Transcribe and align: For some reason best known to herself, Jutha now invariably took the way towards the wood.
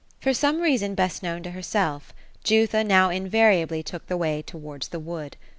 For 0.19 0.33
some 0.33 0.61
reason 0.61 0.95
best 0.95 1.21
known 1.21 1.43
to 1.43 1.51
herself, 1.51 2.11
Jutha 2.43 2.83
now 2.83 3.11
invariably 3.11 3.83
took 3.83 4.07
the 4.07 4.17
way 4.17 4.41
towards 4.41 4.87
the 4.87 4.99
wood. 4.99 5.37